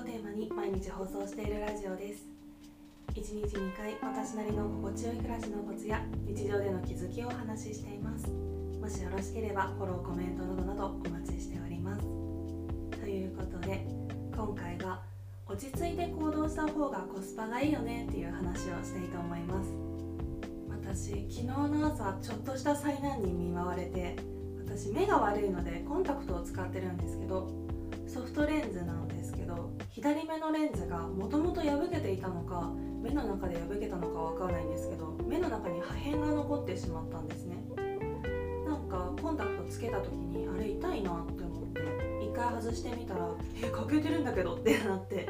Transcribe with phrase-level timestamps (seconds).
[0.00, 2.24] をテーマに毎日放送しているラジオです。
[3.12, 8.26] 1日2回私なりの心地よい暮らしのコツや日常での気づきをお話ししています。
[8.80, 12.00] もしよろしければフォローコメントなどなどお待ちしております。
[12.98, 13.84] ということで
[14.34, 15.02] 今回は
[15.46, 19.70] 落ち着いて行動した方がコスパがいいよねっていう話をしていと思います。
[20.70, 24.16] 私昨日の朝ちょっとした災難に見舞われて
[24.64, 27.50] 私目が悪いのでコンタクトを使ってるんですけど
[28.06, 29.09] ソフトレンズなんですけど
[30.00, 32.72] 左目のレンズがもともと破けていたのか
[33.02, 37.56] 目の中で破けたのかわからないんですけど目の中に破片が残ってしまったんですね。
[38.66, 41.82] なんかコンタクトつけた時にあれ痛いなって思って
[42.24, 43.28] 一回外してみたら
[43.62, 45.28] え欠けてるんだけどってなって。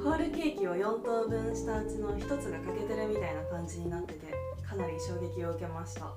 [0.00, 4.32] ホールケーキを4等分したうちの1つが欠けてるみたいな感じになってて
[4.64, 6.12] かなり衝撃を受けました。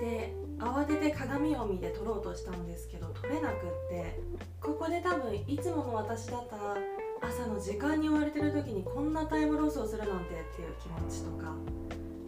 [0.00, 3.56] で慌てて鏡を見て撮ろうとしたんですけど撮れなくっ
[3.90, 4.20] て
[4.60, 6.76] ここで多分いつもの私だったら
[7.20, 11.54] 朝の時間に追われてる時にこんなタイムロスをするなんてっていう気持ちとか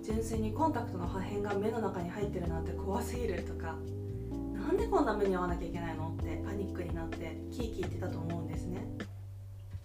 [0.03, 3.77] 純粋にコンタクトの破片が目の中に入ってるなんて怖すぎるとか
[4.55, 8.87] なんでこんな目に遭わなきゃいけないのってパニックになってキーキー言ってたと思うんですね。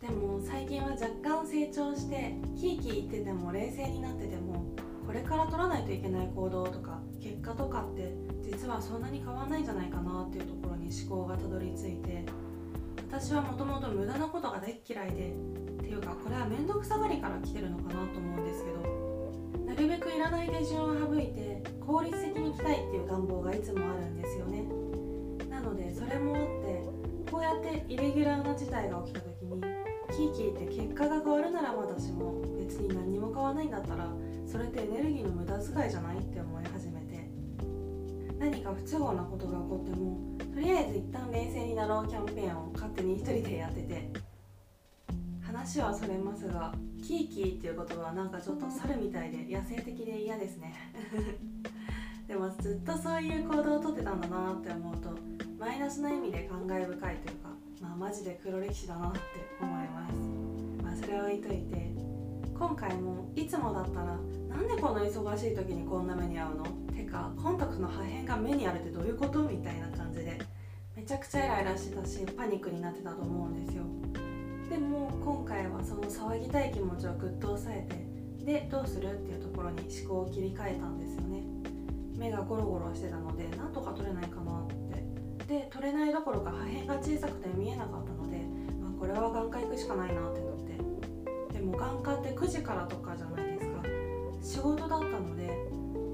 [0.02, 4.66] でも最近は若干成長してキーキー言ってても冷静になってても
[5.06, 12.26] これから取らないといけない行動とか結果とかって実はそんなに変わんないんじゃないかなっていうところに思考がたどり着いて
[13.10, 19.06] 私はもともと無駄なことが大っ嫌いでっていうかこれは面倒くさがりから来てるのかなと思うんですけど
[19.66, 24.64] なるべくいらない手順を省いて効率的に来たいっていう願望がいつもあるんですよね。
[25.50, 26.84] なのでそれもあって
[27.32, 29.62] こうやってイレギュラーな事態が起きた時に
[30.16, 34.08] キーキーって結果が変わるならまだしも別に何も変わらないんだったら
[34.56, 37.30] それってエネルギーの無駄遣いじゃないって思い始めて。
[38.40, 44.10] 何か不都合なことが起こってもとりあえず一旦冷静になろうキャンペーンを勝手に一人でやってて。
[45.42, 50.74] 話はそれますがキーキーっていう言葉はなんかちょっと猿みたいで野生的で嫌ですね。
[52.28, 55.10] でもずっとそういう行動をとってたんだなって思うと
[55.60, 57.50] マイナスな意味で感慨深いというか
[57.82, 59.20] まあマジで黒歴史だなって
[59.62, 60.16] 思います。
[60.84, 62.15] まあそれは置いといて
[62.58, 64.18] 今回もいつもだったら
[64.48, 66.64] なんでこんな忙しい時にこんな目に遭うの？
[66.96, 69.40] てかコンタクトの破片が目にあるってどういうこと？
[69.44, 70.40] みたいな感じで
[70.96, 73.84] めちゃくちゃイライラしてたしパニックになってたと思うんですよ。
[74.70, 77.88] でも今回はその騒ぎたい気持ちをぐっと抑え
[78.40, 81.44] てでどうするっていうところに思考を切り替えたんですよね。
[82.18, 84.76] 目がゴロゴロしてたのでなんとか取れないかなって。
[85.46, 88.38] で取れないどころか破片が小さくて見えなかったので、
[88.82, 90.42] まあ、これは眼科行くしかないなって
[91.76, 93.84] 眼科って9時からとかじゃないですか。
[94.42, 95.50] 仕事だったので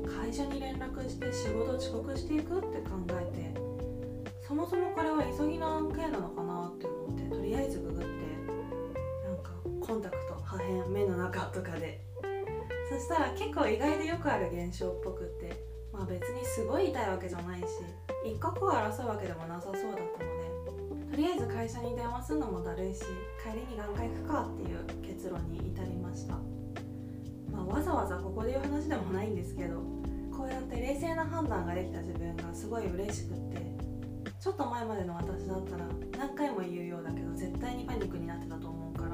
[0.07, 3.59] 会社に連絡して仕事遅刻していくって考えて
[4.47, 8.05] そもそもこれは急ぎの案件なのかなって思ってとりあえずググって
[9.25, 9.51] なんか
[9.85, 12.11] コンタクト破片目の中とかで。
[12.91, 15.55] そしたら結構意外でよくある現象っぽくって
[15.93, 17.65] まあ別にすごい痛いわけじゃないし
[18.25, 20.40] 一刻を争うわけでもなさそうだったので
[21.11, 23.01] とりあえず会社に電話するのもだるいし
[23.43, 26.35] 帰りに眼科行くかっていう結論に至りました。
[27.51, 29.75] まあわざわざここで言う話でもないんですけど
[30.31, 33.57] こうやって冷静な判断ができた自分がすごい嬉しくって
[34.39, 35.85] ちょっと前までの私だったら
[36.17, 39.11] 何回も言うようだけど絶対にパニックになってたと思うから。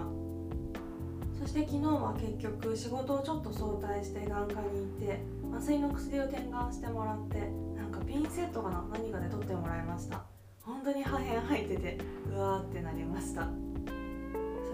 [1.40, 4.60] そして昨日は結局仕事をちょっと早退して眼科に行っ
[5.00, 5.22] て
[5.52, 7.40] 麻酔の薬を点眼してもらって
[7.76, 10.37] なんかピンセットかな何かで取ってもらいました。
[10.68, 11.98] 本当に破片入ってて
[12.30, 13.48] うわーってなりました。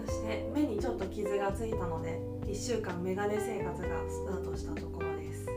[0.04, 5.48] そして目にちょっと傷がついたので1週間メガネ生活がスタートしたところです。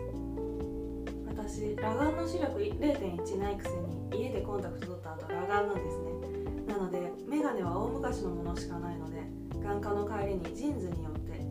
[1.27, 6.11] 私裸眼の視力0.1ないくせに家でコンタクト取った後裸眼なんですね。
[6.67, 9.23] なのでメガネは大昔のものしかないので
[9.63, 11.41] 眼科の帰りにジーンズによって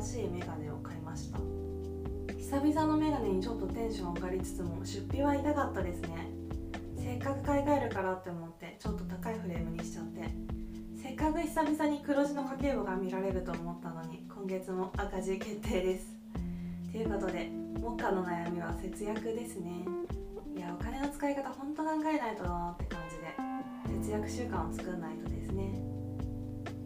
[0.00, 1.40] 新しいメガネを買いました。
[2.38, 6.35] 久々のメガネにちょっとテンション上がりつつも出費は痛かったですね。
[7.06, 10.28] せっかく買い替えるからって思ってちょっと高いフレームにしちゃって。
[11.00, 16.06] せっかく久々に黒字の家計簿が見られると思ったのに今月も赤字決定です。
[16.90, 17.48] ということで
[17.78, 19.86] 目下の悩みは節約ですね。
[20.56, 25.80] いやお金の使い方ほんと考えないとなって感じで節約習慣を作んないとですね。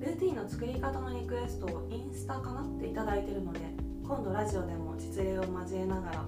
[0.00, 3.60] ルーティンの作り方のリクエストをインスタかなっていいてるので
[4.04, 6.26] 今度ラジオでも実例を交えながら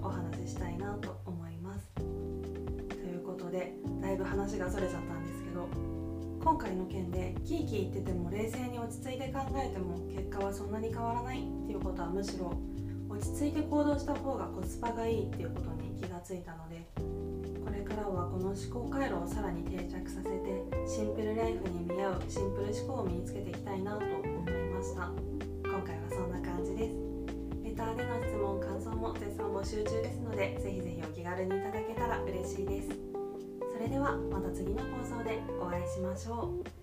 [4.33, 5.69] 話がそれちゃったんですけど
[6.43, 12.57] 今回の件でキーキー言ってても冷静に落ち着いて考えても結果はそんなに変わらないっていうことはむしろ
[13.07, 16.81] 落ち着いて行動した方がコスパがいいっていうことに気がついたので
[17.63, 25.11] これからはこの思考回路をさらに定着させてシンプルライフに見合うシンプル思考を身につけていきたいなと思いました。
[25.63, 26.95] 今回はそんな感じです。
[27.63, 33.22] レターでの質問感想も絶賛募集中ですのでぜひぜひお気軽にいただけたら嬉しいです。
[33.83, 36.82] れではまた次の放送でお会いしましょう。